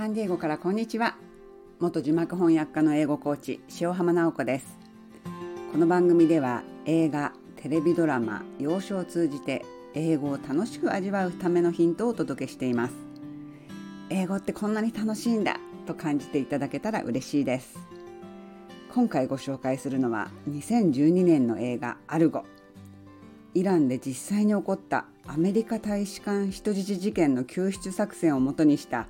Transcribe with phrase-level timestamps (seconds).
[0.00, 1.14] サンディエゴからこんにちは
[1.78, 4.78] 元字幕翻訳家の英語コーチ塩浜直子です
[5.72, 12.94] この番組では映画テレビドラマ洋書を通じて英語を楽しく味わうためのヒントをお届けしています
[14.08, 17.78] 英語ってこんなに楽しいんだと感じていただけたら嬉しいです
[18.94, 22.46] 今回ご紹介するのは2012年の映画アルゴ
[23.52, 29.06] イランで実際に起こったアメリカ大使館人質事件の救出作戦をもとにした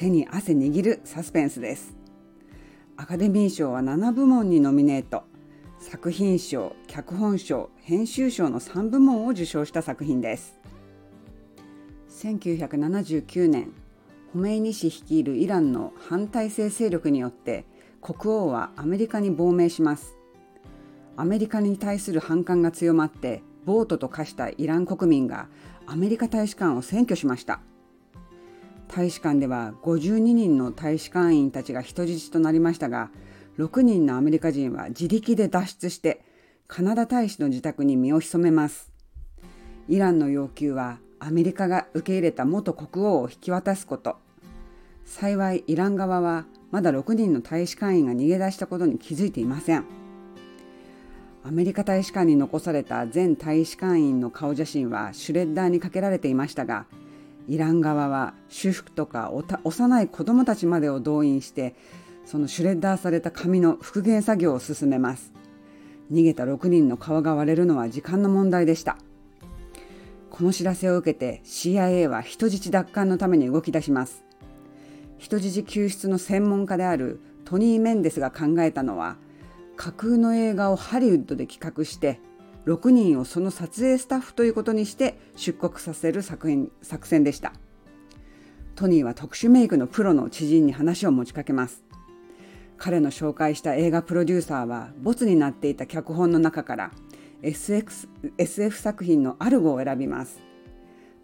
[0.00, 1.94] 手に汗握るサスペンスです。
[2.96, 5.24] アカデミー賞は7部門にノミネート。
[5.78, 10.58] 作品賞脚本賞編集賞の3部門を受賞した作品です。
[12.08, 13.72] 1979年
[14.32, 17.66] ホメイニ氏率いるイランの反体制勢力によって
[18.00, 20.16] 国王はアメリカに亡命します。
[21.18, 25.48] アメリカに対する反感が強まってボートと化したイラン国民が
[25.84, 27.60] アメリカ大使館を占拠しました。
[28.92, 33.10] 大使館では52人の大使館員たちが人質となりましたが
[33.56, 36.24] 6人のアメリカ人は自力で脱出して
[36.66, 38.90] カナダ大使の自宅に身を潜めます。
[39.88, 44.16] イランの要求はアメリカが受け入れた元国王を引き渡すこと。
[45.04, 49.84] 幸いイラン側はまだ6人の大使館員が逃げ出したことに気づいていません。
[51.44, 56.86] アメリカ大使館に残された全大使館員の顔写真はシュレッダーにかけられていましたが
[57.50, 59.32] イラン側は修復とか
[59.64, 61.74] 幼い子どもたちまでを動員して
[62.24, 65.32] そのシュレッダーされた紙の復元作業を進めます。
[66.12, 68.98] 逃げた6人の顔が割れるのは時間の問題でした。
[70.30, 74.24] この知らせを受けて CIA は人質奪還のために動き出します。
[75.18, 79.16] 人質救出の専門家であるトニー・メンデスが考えたのは
[79.76, 82.20] 架空の映画をハリウッドで企画して
[82.66, 87.52] 6人をその撮影スタッフということにして出国させる作品作戦でした。
[88.74, 91.84] トニーは特殊メイクのプロの知人に話を持ちかけます。
[92.76, 96.90] 彼の紹介した映画プロデューサーはボツになっていた脚本の中から
[97.42, 98.08] SX
[98.38, 100.40] SF 作品のアルゴを選びます。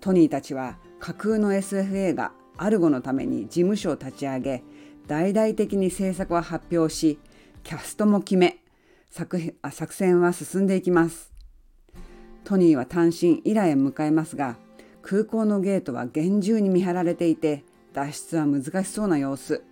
[0.00, 4.62] トニーたちは架空の SF 映画アルゴのために事務所を立ち上げ
[5.06, 7.18] 大々的に制作を発表し
[7.62, 8.58] キャストも決め
[9.10, 11.35] 作作戦は進んでいきます。
[12.46, 14.56] トニーは単身イラへ向かいますが
[15.02, 19.64] 空港のゲートは厳重に見張られていて脱出は難しそうな様子。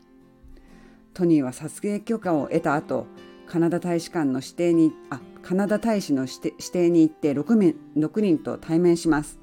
[1.12, 3.06] トニーは撮影許可を得た後
[3.46, 9.38] カナダ大使館の指定にあカナダ大使の指定に行って 6, 人6人と対面します。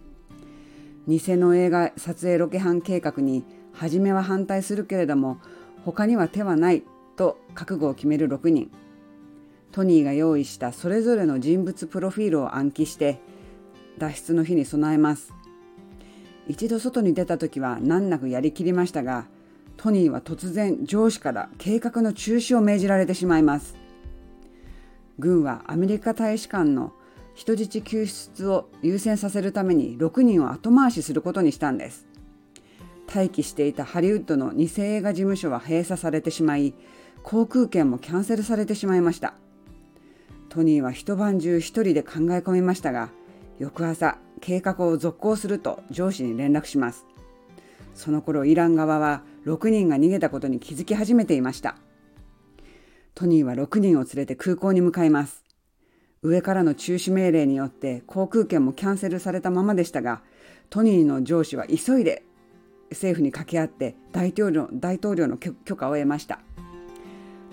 [1.08, 5.38] 偽の映画撮影ロケハン計画に初めは反対するけれども
[5.86, 6.84] 他には手はない
[7.16, 8.70] と覚悟を決める6人。
[9.72, 13.20] トニーが用意したそれぞれの人物プロフィールを暗記して
[13.98, 15.34] 脱出の日に備えます。
[16.48, 19.28] 一度外に出た時は難なくやりきりましたが
[19.78, 23.76] トニーは突然上司から計画の中止を命じられてしまいます。
[25.18, 26.94] 軍はアメリカ大使館の
[27.34, 32.06] 人質救出を優先させるために6人を後回しすることにしたんです。
[33.14, 36.74] 待機していたハリウッドの偽映画事務所は閉鎖されてしまい
[37.24, 39.41] 航空券もキャンセルされてしまいました。
[40.52, 43.10] トニーは一晩中一人で考え込みましたが
[43.58, 47.06] 翌朝計画を続行すると上司に連絡します。
[47.94, 51.78] その頃イラン側は6人が逃げたことに気づき始めていました。
[53.16, 55.46] トニーは6人を連れて空港に向かいます。
[56.22, 60.22] 上からの中止命令によって航空券もキャンセルされたままでしたが
[60.70, 62.24] トニーの上司は急いで
[62.90, 66.42] 政府に掛け合って大統領大統領の許可を得ました。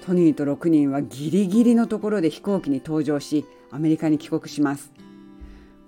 [0.08, 4.90] トニーと6人はギリギリのところで飛行機に搭乗しアメリカに帰国します。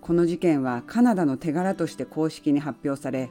[0.03, 3.31] この事件はカナダの手柄として公式に発表され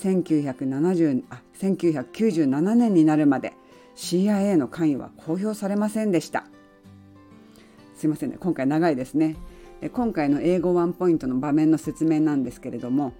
[0.00, 3.54] 1970あ1997年になるまで
[3.96, 6.44] CIA の関与は公表されませんでした。
[7.96, 8.36] すいませんね。
[8.38, 9.34] 今回長いですね。
[9.92, 13.12] 今回の英語ワンポイントの場面の説明なんですけれども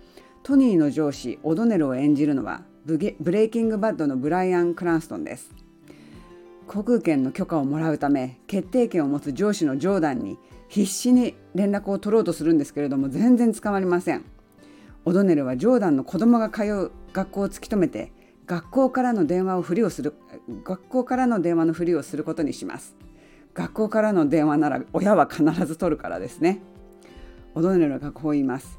[0.45, 2.97] トニーの上司オドネルを演じるのはブ
[3.33, 5.68] レイキングバッドのブライアン・クランストンです。
[6.69, 10.39] 航空券の許可をもらうため決定権を持つ上司のジョーダンに
[10.69, 14.25] 必死に連絡を取ろうとするんですけれども全然捕まりません。
[15.05, 18.13] オドネルはジョーダンの子供が通う学校を突き止めて
[18.47, 20.15] 学校からの電話をふりをする
[20.63, 22.97] 学校からの電話のふりをすることにします。
[23.55, 26.61] 学校からの電話なら親は必ず取るからですね。
[27.55, 28.79] オドネルがこう言います。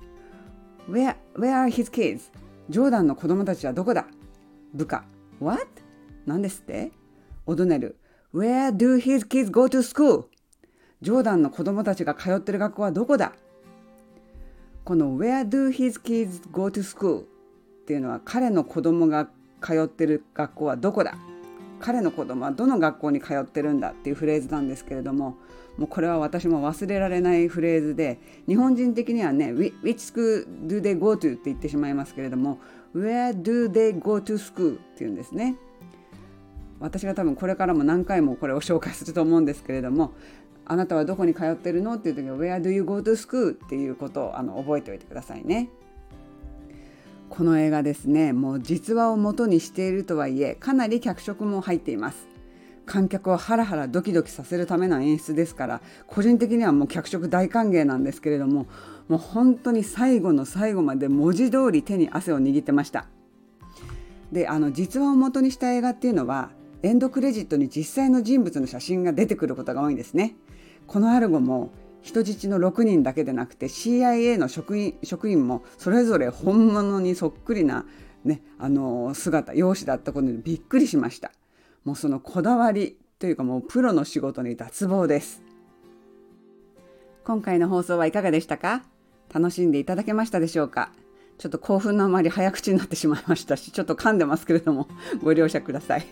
[0.87, 2.31] Where, where are his kids?
[2.69, 4.05] ジョーダンの子供たちはどこだ？
[4.75, 5.03] 部下。
[5.39, 5.67] What?
[6.27, 6.91] 何ですって？
[7.49, 7.95] オドネル
[8.31, 10.25] Where do his kids go to school?
[11.01, 13.33] ジョーダンの子供たちが通ってる学校はどこだ？
[14.85, 17.21] この Where do his kids go to school?
[17.21, 17.23] っ
[17.87, 19.29] ていうのは彼の子供が
[19.63, 21.15] 通ってる学校はどこだ？
[21.79, 25.37] 彼の子供はどの学校に通ってるんだっていうフレーズなんですけれども
[25.77, 31.33] もうこれは私も忘れられないフレーズで日本人的にはね Which school do they go to?
[31.33, 32.59] って言ってしまいますけれども
[32.93, 34.75] Where do they go to school?
[34.75, 35.55] っていうんですね
[36.79, 40.13] 私が多分これからも何回もこれを紹介すると思うんですけれども
[40.65, 43.51] あなたはどこに通ってるのっていう時は Where do you go to school?
[43.53, 45.69] っていうことをあの覚えておいてくださいね。
[47.29, 52.27] この映画ですねもう実話を元にしているとはいえかなり脚色も入っています
[52.85, 58.65] 観客をハラハラドキドキさせるための演出ですから個人的にはもう脚色大歓迎なんですけれども
[59.07, 63.05] もう本当に最後の最後まで文字通り手に汗を握ってました
[64.31, 66.49] であの実話を元にした映画っていうのは
[66.81, 70.35] エンドクレジットに実際の人物の写真が出てくることが多いんですね。
[70.87, 71.71] このアルゴも
[72.01, 77.85] 人質の6人だけでなくて CIA の職員職員もそれぞれ本物にそっくりな、
[78.23, 81.31] ね、あの姿容姿だったことにびっくりしました。
[81.83, 85.43] もうそのこだわりというかもうプロの仕事に脱帽です。
[87.25, 88.83] 今回の放送はいかがでしたか？
[89.33, 90.93] 楽しんでいただけましたでしょうか？
[91.37, 94.87] ちょっと興奮のあまり早口になってしまいましたしちょっと噛んでますけれども
[95.21, 96.05] ご了承ください。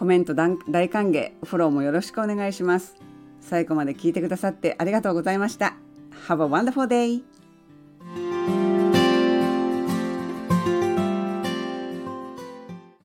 [0.00, 2.96] コメント大歓迎フォローもよろしくお願いします
[3.42, 5.74] 最後まで聞いてくださってありがとうございました。
[6.26, 7.29] Have a wonderful day!